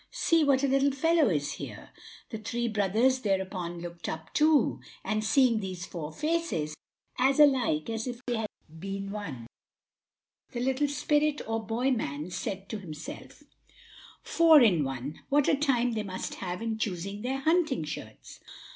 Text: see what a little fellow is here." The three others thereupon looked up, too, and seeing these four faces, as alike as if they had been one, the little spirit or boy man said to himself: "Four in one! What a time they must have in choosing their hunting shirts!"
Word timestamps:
see 0.09 0.43
what 0.43 0.63
a 0.63 0.67
little 0.67 0.89
fellow 0.89 1.29
is 1.29 1.51
here." 1.53 1.91
The 2.31 2.39
three 2.39 2.73
others 2.75 3.19
thereupon 3.19 3.81
looked 3.81 4.09
up, 4.09 4.33
too, 4.33 4.79
and 5.03 5.23
seeing 5.23 5.59
these 5.59 5.85
four 5.85 6.11
faces, 6.11 6.73
as 7.19 7.39
alike 7.39 7.87
as 7.87 8.07
if 8.07 8.19
they 8.25 8.37
had 8.37 8.47
been 8.79 9.11
one, 9.11 9.45
the 10.53 10.59
little 10.59 10.87
spirit 10.87 11.39
or 11.47 11.63
boy 11.63 11.91
man 11.91 12.31
said 12.31 12.67
to 12.69 12.79
himself: 12.79 13.43
"Four 14.23 14.59
in 14.61 14.83
one! 14.83 15.19
What 15.29 15.47
a 15.47 15.55
time 15.55 15.91
they 15.91 16.01
must 16.01 16.33
have 16.41 16.63
in 16.63 16.79
choosing 16.79 17.21
their 17.21 17.37
hunting 17.41 17.83
shirts!" 17.83 18.39